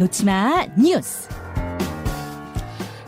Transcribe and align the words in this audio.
놓치마 0.00 0.64
뉴스. 0.78 1.28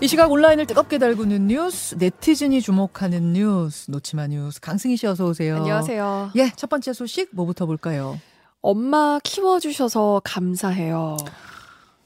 이 0.03 0.07
시각 0.07 0.31
온라인을 0.31 0.67
뜨겁게 0.67 0.99
달구는 0.99 1.47
뉴스, 1.47 1.95
네티즌이 1.95 2.61
주목하는 2.61 3.33
뉴스, 3.33 3.91
놓치마 3.91 4.27
뉴스. 4.27 4.61
강승희 4.61 4.99
씨 4.99 5.07
어서 5.07 5.25
오세요. 5.25 5.57
안녕하세요. 5.57 6.33
예, 6.37 6.51
첫 6.55 6.69
번째 6.69 6.93
소식 6.93 7.35
뭐부터 7.35 7.65
볼까요? 7.65 8.21
엄마 8.61 9.19
키워주셔서 9.25 10.21
감사해요. 10.23 11.17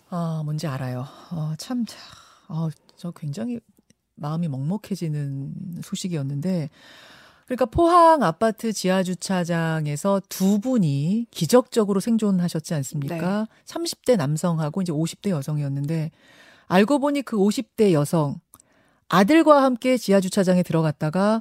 아, 0.09 0.43
뭔지 0.45 0.69
알아요. 0.69 1.09
어, 1.33 1.55
참, 1.59 1.85
어, 2.47 2.69
저 2.95 3.11
굉장히 3.11 3.59
마음이 4.15 4.47
먹먹해지는 4.47 5.81
소식이었는데, 5.83 6.71
그러니까 7.47 7.67
포항 7.67 8.23
아파트 8.23 8.73
지하 8.73 9.03
주차장에서 9.03 10.21
두 10.29 10.59
분이 10.59 11.27
기적적으로 11.31 12.01
생존하셨지 12.01 12.75
않습니까? 12.75 13.47
네. 13.49 13.63
30대 13.65 14.17
남성하고 14.17 14.83
이제 14.83 14.93
50대 14.93 15.31
여성이었는데 15.31 16.11
알고 16.67 16.99
보니 16.99 17.23
그 17.23 17.37
50대 17.37 17.93
여성 17.93 18.41
아들과 19.09 19.63
함께 19.63 19.97
지하 19.97 20.21
주차장에 20.21 20.65
들어갔다가 20.65 21.41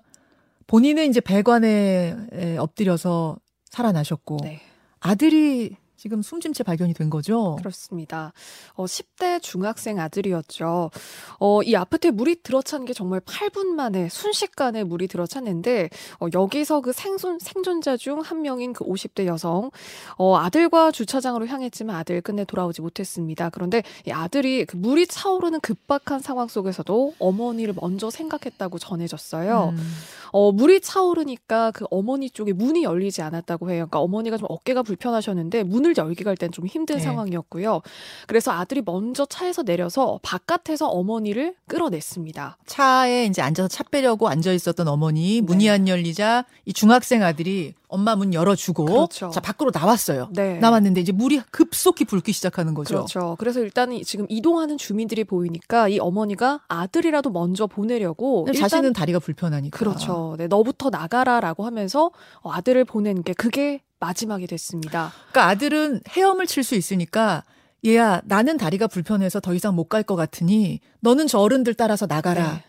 본인은 0.68 1.10
이제 1.10 1.20
배관에 1.20 2.16
엎드려서 2.60 3.38
살아나셨고 3.66 4.38
네. 4.44 4.62
아들이 5.00 5.76
지금 6.06 6.22
숨진 6.22 6.54
채 6.54 6.62
발견이 6.64 6.94
된 6.94 7.10
거죠? 7.10 7.56
그렇습니다. 7.56 8.32
어, 8.76 8.86
10대 8.86 9.42
중학생 9.42 10.00
아들이었죠. 10.00 10.92
어, 11.40 11.64
이 11.64 11.76
아파트에 11.76 12.12
물이 12.12 12.44
들어찬 12.44 12.86
게 12.86 12.94
정말 12.94 13.22
8분 13.22 13.70
만에 13.70 14.08
순식간에 14.10 14.84
물이 14.84 15.08
들어찼는데 15.08 15.90
어, 16.20 16.28
여기서 16.32 16.82
그 16.82 16.92
생존, 16.94 17.40
생존자 17.40 17.98
중 17.98 18.22
한 18.22 18.44
명인 18.44 18.74
그 18.74 18.86
50대 18.86 19.26
여성 19.26 19.72
어, 20.18 20.38
아들과 20.38 20.92
주차장으로 20.92 21.48
향했지만 21.48 21.96
아들 21.96 22.22
끝내 22.22 22.46
돌아오지 22.46 22.84
못했습니다. 22.84 23.50
그런데 23.50 23.82
이 24.06 24.12
아들이 24.12 24.66
그 24.66 24.78
물이 24.78 25.08
차오르는 25.08 25.60
급박한 25.62 26.20
상황 26.20 26.48
속에서도 26.48 27.16
어머니를 27.18 27.74
먼저 27.82 28.12
생각했다고 28.12 28.78
전해졌어요. 28.78 29.74
음. 29.76 29.94
어, 30.32 30.52
물이 30.52 30.82
차오르니까 30.82 31.72
그 31.72 31.86
어머니 31.90 32.30
쪽에 32.30 32.54
문이 32.54 32.84
열리지 32.84 33.24
않았다고 33.24 33.72
해요. 33.72 33.88
그러니까 33.88 34.02
어머니가 34.02 34.38
좀 34.38 34.48
어깨가 34.50 34.84
불편하셨는데 34.84 35.64
문을 35.64 35.95
열기가 35.98 36.32
일단 36.32 36.52
좀 36.52 36.66
힘든 36.68 36.98
네. 36.98 37.02
상황이었고요. 37.02 37.82
그래서 38.28 38.52
아들이 38.52 38.82
먼저 38.84 39.26
차에서 39.26 39.64
내려서 39.64 40.20
바깥에서 40.24 40.88
어머니를 40.88 41.56
끌어냈습니다. 41.68 42.58
차에 42.66 43.26
이제 43.26 43.42
앉아서 43.42 43.68
차 43.68 43.84
빼려고 43.84 44.28
앉아 44.28 44.52
있었던 44.52 44.88
어머니 44.88 45.42
문이 45.42 45.66
네. 45.66 45.70
안 45.70 45.88
열리자 45.88 46.46
이 46.66 46.74
중학생 46.74 47.24
아들이 47.24 47.74
엄마 47.88 48.16
문 48.16 48.34
열어주고 48.34 48.86
그렇죠. 48.86 49.30
자 49.30 49.40
밖으로 49.40 49.72
나왔어요. 49.74 50.30
네. 50.34 50.58
나왔는데 50.60 51.02
이제 51.02 51.12
물이 51.12 51.42
급속히 51.52 52.06
붉기 52.06 52.32
시작하는 52.34 52.74
거죠. 52.74 52.96
그렇죠. 52.96 53.36
그래서 53.40 53.60
일단은 53.60 54.02
지금 54.04 54.26
이동하는 54.30 54.78
주민들이 54.78 55.24
보이니까 55.24 55.88
이 55.90 56.00
어머니가 56.00 56.62
아들이라도 56.68 57.30
먼저 57.30 57.68
보내려고 57.68 58.48
자신은 58.56 58.94
다리가 58.94 59.20
불편하니까 59.20 59.78
그렇죠. 59.78 60.36
네, 60.38 60.48
너부터 60.48 60.90
나가라라고 60.90 61.66
하면서 61.66 62.12
아들을 62.44 62.86
보낸 62.86 63.24
게 63.24 63.34
그게 63.34 63.82
마지막이 64.00 64.48
됐습니다. 64.48 65.12
그러니까 65.32 65.48
아들은 65.52 66.02
헤엄을 66.10 66.48
칠 66.48 66.64
수 66.64 66.76
있으니까 66.76 67.44
얘야 67.86 68.22
나는 68.26 68.58
다리가 68.58 68.88
불편해서 68.88 69.40
더 69.40 69.54
이상 69.54 69.76
못 69.76 69.90
갈 69.90 70.04
것 70.04 70.16
같으니 70.16 70.80
너는 71.02 71.28
저 71.28 71.40
어른들 71.40 71.76
따라서 71.76 72.06
나가라 72.08 72.54
네. 72.54 72.64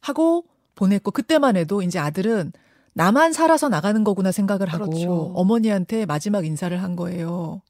하고 0.00 0.44
보냈고 0.74 1.10
그때만 1.10 1.56
해도 1.56 1.82
이제 1.82 1.98
아들은 1.98 2.52
나만 2.94 3.32
살아서 3.32 3.68
나가는 3.68 4.04
거구나 4.04 4.32
생각을 4.32 4.68
하고 4.68 4.90
그렇죠. 4.90 5.32
어머니한테 5.34 6.06
마지막 6.06 6.44
인사를 6.44 6.80
한 6.82 6.96
거예요. 6.96 7.62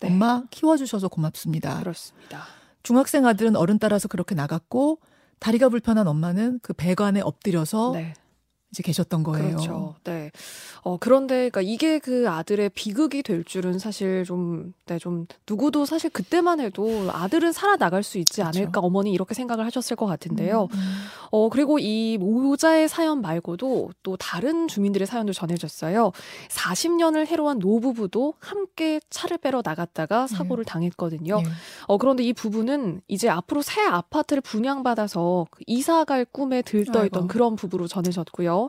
네. 0.00 0.08
엄마 0.08 0.42
키워주셔서 0.50 1.08
고맙습니다. 1.08 1.78
그렇습니다. 1.80 2.42
중학생 2.82 3.26
아들은 3.26 3.56
어른 3.56 3.78
따라서 3.78 4.08
그렇게 4.08 4.34
나갔고 4.34 5.00
다리가 5.38 5.68
불편한 5.68 6.06
엄마는 6.06 6.60
그 6.62 6.72
배관에 6.72 7.20
엎드려서 7.20 7.92
네. 7.94 8.14
이제 8.76 8.82
계셨던 8.82 9.22
거예요. 9.22 9.56
그렇죠. 9.56 9.94
네. 10.04 10.30
어, 10.82 10.98
그런데 10.98 11.48
그러니까 11.48 11.62
이게 11.62 11.98
그 11.98 12.28
아들의 12.28 12.70
비극이 12.70 13.22
될 13.22 13.42
줄은 13.42 13.78
사실 13.78 14.24
좀, 14.24 14.74
네, 14.84 14.98
좀 14.98 15.26
누구도 15.48 15.86
사실 15.86 16.10
그때만 16.10 16.60
해도 16.60 17.08
아들은 17.10 17.52
살아나갈 17.52 18.02
수 18.02 18.18
있지 18.18 18.42
그렇죠. 18.42 18.58
않을까 18.58 18.80
어머니 18.80 19.12
이렇게 19.12 19.34
생각을 19.34 19.64
하셨을 19.64 19.96
것 19.96 20.04
같은데요. 20.06 20.68
음, 20.70 20.78
음. 20.78 21.04
어, 21.30 21.48
그리고 21.48 21.78
이 21.78 22.18
모자의 22.18 22.88
사연 22.88 23.22
말고도 23.22 23.92
또 24.02 24.16
다른 24.16 24.68
주민들의 24.68 25.06
사연도 25.06 25.32
전해졌어요. 25.32 26.12
40년을 26.50 27.26
해로한 27.26 27.58
노부부도 27.58 28.34
함께 28.40 29.00
차를 29.08 29.38
빼러 29.38 29.62
나갔다가 29.64 30.26
네. 30.26 30.36
사고를 30.36 30.64
네. 30.64 30.70
당했거든요. 30.70 31.40
네. 31.40 31.48
어, 31.86 31.96
그런데 31.96 32.22
이 32.22 32.34
부부는 32.34 33.00
이제 33.08 33.28
앞으로 33.30 33.62
새 33.62 33.80
아파트를 33.80 34.42
분양받아서 34.42 35.46
그 35.50 35.62
이사 35.66 36.04
갈 36.04 36.26
꿈에 36.26 36.60
들떠있던 36.60 37.22
아이고. 37.22 37.26
그런 37.26 37.56
부부로 37.56 37.88
전해졌고요. 37.88 38.65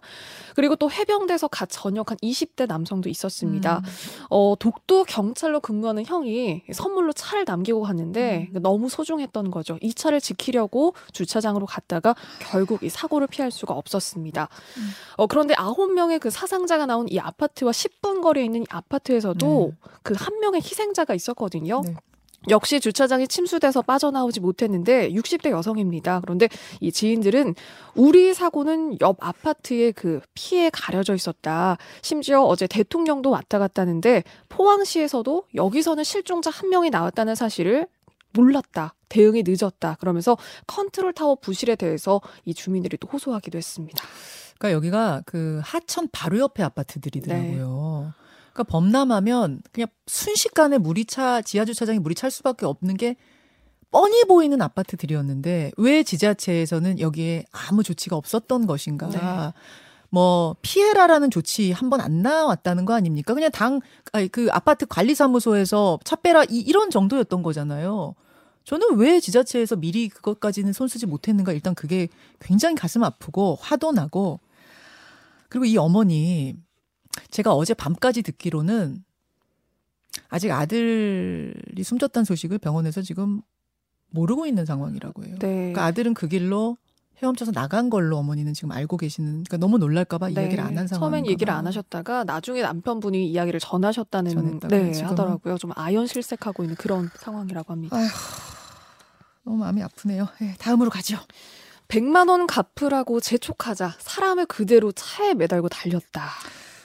그리고 0.56 0.76
또 0.76 0.90
해병대에서 0.90 1.48
갓 1.48 1.68
전역한 1.70 2.18
20대 2.18 2.68
남성도 2.68 3.10
있었습니다. 3.10 3.78
음. 3.78 3.92
어, 4.30 4.56
독도 4.60 5.04
경찰로 5.04 5.60
근무하는 5.60 6.06
형이 6.06 6.64
선물로 6.74 7.14
차를 7.14 7.46
남기고 7.48 7.82
갔는데 7.82 8.50
음. 8.56 8.62
너무 8.62 8.90
소중했던 8.90 9.52
거죠. 9.52 9.78
이 9.82 9.94
차를 9.94 10.20
지키려고 10.20 10.94
주차장으로 11.12 11.66
갔다가 11.66 12.16
결국 12.40 12.84
이 12.84 12.90
사고를 12.90 13.28
피할 13.28 13.52
수가 13.52 13.74
없었습니다. 13.74 14.50
음. 14.78 14.90
어, 15.18 15.28
그런데 15.28 15.54
아홉 15.58 15.92
명의 15.94 16.20
그 16.20 16.30
사상자가 16.30 16.86
나온 16.86 17.08
이 17.10 17.20
아파트와 17.20 17.72
10분 17.72 18.22
거리에 18.22 18.44
있는 18.44 18.62
이 18.62 18.66
아파트에서도 18.70 19.74
네. 19.74 19.90
그한 20.04 20.40
명의 20.40 20.62
희생자가 20.62 21.14
있었거든요. 21.14 21.82
네. 21.86 21.96
역시 22.50 22.80
주차장이 22.80 23.28
침수돼서 23.28 23.82
빠져나오지 23.82 24.40
못했는데 24.40 25.12
60대 25.12 25.50
여성입니다. 25.50 26.22
그런데 26.22 26.48
이 26.80 26.92
주민들은 26.92 27.56
우리 27.96 28.34
사고는 28.34 29.00
옆 29.02 29.18
아파트에 29.20 29.92
그 29.92 30.22
피해 30.34 30.70
가려져 30.72 31.14
있었다. 31.14 31.78
심지어 32.02 32.44
어제 32.44 32.68
대통령도 32.68 33.30
왔다 33.30 33.60
갔다는데 33.60 34.24
포항시에서도 34.50 35.44
여기서는 35.56 36.04
실종자 36.04 36.50
한 36.50 36.70
명이 36.70 36.90
나왔다는 36.90 37.36
사실을 37.36 37.88
몰랐다. 38.34 38.94
대응이 39.10 39.44
늦었다. 39.46 39.96
그러면서 40.00 40.38
컨트롤 40.68 41.14
타워 41.14 41.36
부실에 41.36 41.76
대해서 41.76 42.22
이 42.46 42.54
주민들이 42.54 42.98
또 42.98 43.08
호소하기도 43.08 43.58
했습니다. 43.58 44.04
그러니까 44.58 44.76
여기가 44.76 45.24
그 45.26 45.60
하천 45.64 46.10
바로 46.12 46.40
옆에 46.40 46.64
아파트들이더라고요. 46.64 48.14
네. 48.14 48.27
그러니까 48.58 48.64
범람하면 48.72 49.62
그냥 49.72 49.88
순식간에 50.08 50.78
물이 50.80 51.06
차 51.06 51.42
지하 51.42 51.64
주차장에 51.66 52.00
물이 52.00 52.16
찰 52.16 52.32
수밖에 52.32 52.66
없는 52.66 52.98
게 52.98 53.16
뻔히 53.92 54.24
보이는 54.26 54.62
아파트들이었는데 54.62 55.72
왜 55.78 56.04
지자체에서는 56.04 57.00
여기에 57.00 57.46
아무 57.52 57.84
조치가 57.84 58.16
없었던 58.16 58.66
것인가? 58.68 59.08
네. 59.10 59.20
뭐 60.10 60.56
피해라라는 60.62 61.30
조치 61.32 61.72
한 61.72 61.90
번 61.90 62.00
안 62.02 62.22
나왔다는 62.22 62.86
거 62.86 62.94
아닙니까? 62.94 63.34
그냥 63.34 63.52
당 63.52 63.80
그 64.32 64.48
아파트 64.52 64.86
관리 64.86 65.14
사무소에서 65.16 66.00
차 66.04 66.16
빼라 66.16 66.44
이, 66.50 66.60
이런 66.60 66.90
정도였던 66.90 67.44
거잖아요. 67.44 68.16
저는 68.64 68.98
왜 68.98 69.20
지자체에서 69.20 69.76
미리 69.78 70.10
그것까지는 70.10 70.74
손쓰지 70.74 71.06
못했는가 71.06 71.54
일단 71.54 71.76
그게 71.76 72.08
굉장히 72.40 72.76
가슴 72.76 73.04
아프고 73.04 73.58
화도 73.62 73.92
나고 73.94 74.40
그리고 75.50 75.66
이 75.66 75.78
어머니 75.78 76.56
제가 77.30 77.54
어제 77.54 77.74
밤까지 77.74 78.22
듣기로는 78.24 79.04
아직 80.30 80.52
아들이 80.52 81.84
숨졌다는 81.84 82.26
소식을 82.26 82.58
병원에서 82.60 83.02
지금 83.02 83.42
모르고 84.10 84.46
있는 84.46 84.66
상황이라고 84.66 85.26
해요. 85.26 85.36
네. 85.40 85.48
그러니까 85.56 85.86
아들은 85.86 86.14
그 86.14 86.28
길로 86.28 86.78
헤엄쳐서 87.22 87.52
나간 87.52 87.90
걸로 87.90 88.18
어머니는 88.18 88.54
지금 88.54 88.72
알고 88.72 88.98
계시는 88.98 89.32
그러니까 89.44 89.58
너무 89.58 89.78
놀랄까봐 89.80 90.30
네. 90.30 90.34
이야기를 90.42 90.64
안 90.64 90.78
한 90.78 90.88
상황. 90.88 91.02
처음엔 91.02 91.26
얘기를 91.28 91.52
안 91.52 91.66
하셨다가 91.68 92.24
나중에 92.24 92.62
남편분이 92.62 93.28
이야기를 93.30 93.60
전하셨다는 93.60 94.60
네, 94.70 95.02
하더라고요. 95.02 95.58
좀 95.58 95.72
아연 95.76 96.06
실색하고 96.08 96.64
있는 96.64 96.76
그런 96.76 97.10
상황이라고 97.16 97.74
합니다. 97.74 97.98
아휴, 97.98 98.08
너무 99.44 99.58
마음이 99.58 99.82
아프네요. 99.82 100.28
네, 100.40 100.56
다음으로 100.60 100.90
가죠. 100.92 101.18
100만 101.88 102.30
원 102.30 102.48
갚으라고 102.48 103.20
재촉하자 103.20 103.96
사람을 104.00 104.46
그대로 104.46 104.92
차에 104.92 105.34
매달고 105.34 105.70
달렸다. 105.70 106.30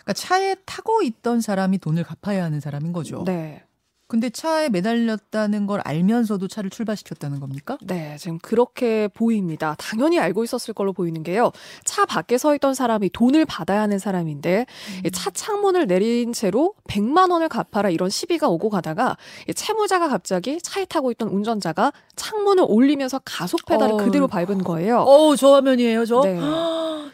그러니까 0.05 0.13
차에 0.15 0.57
타고 0.65 1.03
있던 1.03 1.41
사람이 1.41 1.79
돈을 1.79 2.05
갚아야 2.05 2.45
하는 2.45 2.61
사람인 2.61 2.93
거죠. 2.93 3.25
네. 3.25 3.65
근데 4.07 4.29
차에 4.29 4.69
매달렸다는 4.69 5.67
걸 5.67 5.81
알면서도 5.85 6.49
차를 6.49 6.69
출발시켰다는 6.69 7.41
겁니까? 7.41 7.79
네, 7.83 8.17
지금 8.19 8.39
그렇게 8.39 9.09
보입니다. 9.09 9.75
당연히 9.79 10.19
알고 10.19 10.45
있었을 10.45 10.75
걸로 10.75 10.93
보이는 10.93 11.23
게요. 11.23 11.51
차 11.85 12.05
밖에 12.05 12.37
서 12.37 12.55
있던 12.55 12.75
사람이 12.75 13.11
돈을 13.11 13.47
받아야 13.47 13.81
하는 13.81 13.99
사람인데 13.99 14.67
음. 15.05 15.11
차 15.13 15.31
창문을 15.31 15.87
내린 15.87 16.33
채로 16.33 16.75
100만 16.89 17.31
원을 17.31 17.49
갚아라 17.49 17.89
이런 17.89 18.11
시비가 18.11 18.49
오고 18.49 18.69
가다가 18.69 19.17
채무자가 19.55 20.09
갑자기 20.09 20.61
차에 20.61 20.85
타고 20.85 21.11
있던 21.13 21.29
운전자가 21.29 21.93
창문을 22.17 22.65
올리면서 22.69 23.21
가속 23.25 23.65
페달을 23.65 23.95
어... 23.95 23.97
그대로 23.97 24.29
밟은 24.29 24.63
거예요. 24.63 25.01
어, 25.01 25.35
저 25.37 25.55
화면이에요, 25.55 26.05
저. 26.05 26.21
네. 26.21 26.39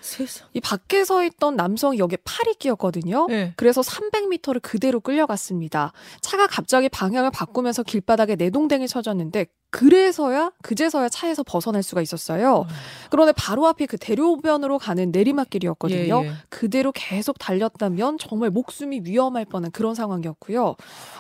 세상. 0.01 0.49
이 0.55 0.61
밖에 0.61 1.05
서 1.05 1.25
있던 1.25 1.57
남성이 1.57 1.99
여기에 1.99 2.19
팔이 2.25 2.55
끼었거든요. 2.55 3.27
네. 3.29 3.53
그래서 3.57 3.81
300m를 3.81 4.61
그대로 4.63 5.01
끌려갔습니다. 5.01 5.93
차가 6.21 6.47
갑자기 6.47 6.88
방향을 6.89 7.31
바꾸면서 7.31 7.83
길바닥에 7.83 8.37
내동댕이 8.37 8.89
쳐졌는데 8.89 9.47
그래서야 9.71 10.51
그제서야 10.63 11.09
차에서 11.11 11.43
벗어날 11.43 11.83
수가 11.83 12.01
있었어요. 12.01 12.65
아. 12.69 13.09
그런데 13.11 13.33
바로 13.33 13.67
앞이 13.67 13.87
그 13.87 13.99
대로변으로 13.99 14.79
가는 14.79 15.11
내리막길이었거든요. 15.11 16.23
예, 16.25 16.29
예. 16.29 16.33
그대로 16.49 16.91
계속 16.93 17.39
달렸다면 17.39 18.17
정말 18.19 18.51
목숨이 18.51 19.03
위험할 19.05 19.45
뻔한 19.45 19.71
그런 19.71 19.95
상황이었고요. 19.95 20.75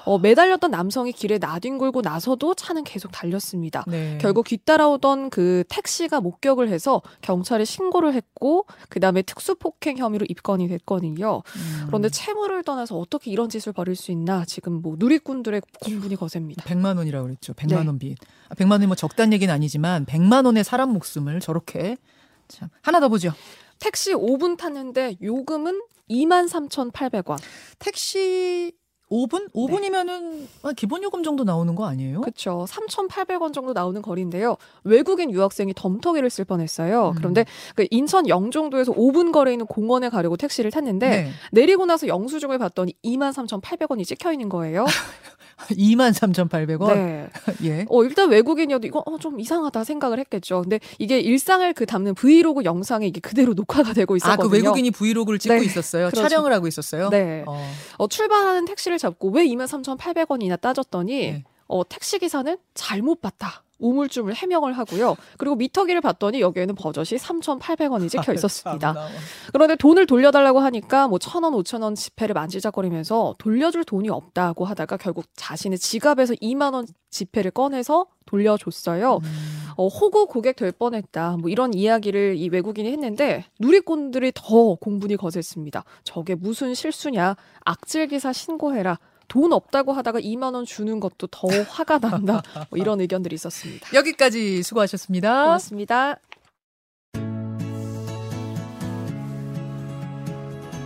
어, 0.06 0.18
매달렸던 0.18 0.70
남성이 0.70 1.12
길에 1.12 1.38
나뒹굴고 1.38 2.00
나서도 2.00 2.54
차는 2.54 2.84
계속 2.84 3.12
달렸습니다. 3.12 3.84
네. 3.86 4.18
결국 4.20 4.46
뒤따라오던 4.48 5.28
그 5.28 5.64
택시가 5.68 6.20
목격을 6.20 6.70
해서 6.70 7.02
경찰에 7.20 7.66
신고를 7.66 8.14
했고 8.14 8.66
그다음에 8.88 9.20
특수폭행 9.22 9.98
혐의로 9.98 10.24
입건이 10.28 10.68
됐거든요. 10.68 11.42
음. 11.44 11.84
그런데 11.86 12.08
채무를 12.08 12.62
떠나서 12.62 12.96
어떻게 12.96 13.30
이런 13.30 13.50
짓을 13.50 13.74
벌일 13.74 13.94
수 13.94 14.10
있나 14.10 14.44
지금 14.46 14.80
뭐 14.80 14.96
누리꾼들의 14.98 15.60
공분이 15.80 16.16
거셉니다. 16.16 16.64
100만 16.64 16.96
원이라고 16.96 17.26
그랬죠. 17.26 17.52
100만 17.52 17.68
네. 17.68 17.86
원 17.86 17.98
빚. 17.98 18.16
100만 18.50 18.72
원이 18.72 18.86
뭐 18.86 18.96
적다는 18.96 19.32
얘기는 19.32 19.52
아니지만 19.52 20.06
100만 20.06 20.46
원의 20.46 20.64
사람 20.64 20.90
목숨을 20.92 21.40
저렇게 21.40 21.96
참 22.48 22.68
하나 22.82 23.00
더 23.00 23.08
보죠. 23.08 23.32
택시 23.78 24.12
5분 24.12 24.56
탔는데 24.56 25.16
요금은 25.22 25.82
23,800원. 26.10 27.38
택시 27.78 28.72
5분? 29.10 29.52
5분이면은 29.52 30.46
네. 30.64 30.72
기본 30.76 31.02
요금 31.02 31.22
정도 31.22 31.44
나오는 31.44 31.74
거 31.74 31.86
아니에요? 31.86 32.20
그렇죠. 32.20 32.66
3,800원 32.68 33.52
정도 33.52 33.72
나오는 33.72 34.00
거리인데요. 34.02 34.56
외국인 34.84 35.30
유학생이 35.30 35.72
덤터기를 35.74 36.28
쓸 36.30 36.44
뻔했어요. 36.44 37.08
음. 37.08 37.14
그런데 37.16 37.44
그 37.74 37.86
인천 37.90 38.28
영종도에서 38.28 38.92
5분 38.92 39.32
거리에 39.32 39.54
있는 39.54 39.66
공원에 39.66 40.08
가려고 40.08 40.36
택시를 40.36 40.70
탔는데 40.70 41.08
네. 41.08 41.30
내리고 41.52 41.86
나서 41.86 42.06
영수증을 42.06 42.58
봤더니 42.58 42.94
23,800원이 43.04 44.04
찍혀 44.04 44.32
있는 44.32 44.48
거예요. 44.48 44.84
23,800원? 45.70 46.94
네. 46.94 47.28
예. 47.64 47.86
어, 47.88 48.04
일단 48.04 48.30
외국인이어도 48.30 48.86
이거 48.86 49.02
어, 49.04 49.18
좀 49.18 49.40
이상하다 49.40 49.84
생각을 49.84 50.18
했겠죠. 50.20 50.62
근데 50.62 50.78
이게 50.98 51.18
일상을 51.18 51.72
그 51.74 51.84
담는 51.84 52.14
브이로그 52.14 52.64
영상에 52.64 53.06
이게 53.06 53.20
그대로 53.20 53.54
녹화가 53.54 53.92
되고 53.92 54.16
있었거든요. 54.16 54.46
아, 54.46 54.48
그 54.48 54.54
외국인이 54.54 54.90
브이로그를 54.90 55.38
찍고 55.38 55.56
네. 55.56 55.64
있었어요? 55.64 56.10
그렇죠. 56.10 56.28
촬영을 56.28 56.52
하고 56.52 56.68
있었어요? 56.68 57.08
네. 57.10 57.42
어. 57.46 57.68
어, 57.96 58.06
출발하는 58.06 58.66
택시를 58.66 58.97
잡고 58.98 59.30
왜 59.30 59.44
23,800원이나 59.46 60.60
따졌더니 60.60 61.32
네. 61.32 61.44
어, 61.66 61.86
택시 61.88 62.18
기사는 62.18 62.56
잘못 62.74 63.20
봤다. 63.20 63.62
우물쭈물 63.78 64.34
해명을 64.34 64.72
하고요. 64.72 65.16
그리고 65.36 65.56
미터기를 65.56 66.00
봤더니 66.00 66.40
여기에는 66.40 66.74
버젓이 66.74 67.16
3,800원이 67.16 68.10
찍혀 68.10 68.32
있었습니다. 68.34 68.92
그런데 69.52 69.76
돈을 69.76 70.06
돌려달라고 70.06 70.58
하니까 70.60 71.08
뭐 71.08 71.18
1,000원, 71.18 71.52
5,000원 71.62 71.94
지폐를 71.96 72.34
만지작거리면서 72.34 73.36
돌려줄 73.38 73.84
돈이 73.84 74.08
없다고 74.10 74.64
하다가 74.64 74.96
결국 74.96 75.26
자신의 75.36 75.78
지갑에서 75.78 76.34
2만 76.34 76.74
원 76.74 76.86
지폐를 77.10 77.50
꺼내서 77.52 78.06
돌려줬어요. 78.26 79.20
음. 79.22 79.58
어, 79.76 79.86
호구 79.86 80.26
고객 80.26 80.56
될 80.56 80.72
뻔했다. 80.72 81.36
뭐 81.40 81.48
이런 81.48 81.72
이야기를 81.72 82.34
이 82.36 82.48
외국인이 82.48 82.90
했는데 82.90 83.44
누리꾼들이 83.60 84.32
더 84.34 84.74
공분이 84.74 85.16
거셌습니다. 85.16 85.84
저게 86.02 86.34
무슨 86.34 86.74
실수냐? 86.74 87.36
악질 87.64 88.08
기사 88.08 88.32
신고해라. 88.32 88.98
돈 89.28 89.52
없다고 89.52 89.92
하다가 89.92 90.20
2만 90.20 90.54
원 90.54 90.64
주는 90.64 90.98
것도 91.00 91.28
더 91.28 91.48
화가 91.48 91.98
난다. 91.98 92.42
뭐 92.70 92.78
이런 92.78 93.00
의견들이 93.00 93.34
있었습니다. 93.34 93.88
여기까지 93.94 94.62
수고하셨습니다. 94.62 95.44
고맙습니다. 95.44 96.18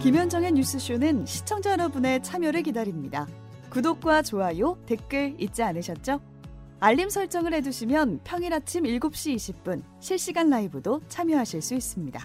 김현정의 0.03 0.53
뉴스쇼는 0.53 1.27
시청자 1.27 1.71
여러분의 1.71 2.23
참여를 2.25 2.65
기다립니다. 2.65 3.29
구독과 3.71 4.23
좋아요, 4.23 4.77
댓글 4.85 5.37
잊지 5.39 5.63
않으셨죠? 5.63 6.21
알림 6.81 7.09
설정을 7.09 7.55
해두시면 7.55 8.23
평일 8.25 8.53
아침 8.53 8.83
7시 8.83 9.37
20분 9.37 9.83
실시간 10.01 10.51
라이브도 10.51 11.01
참여하실 11.09 11.63
수 11.63 11.75
있습니다. 11.75 12.21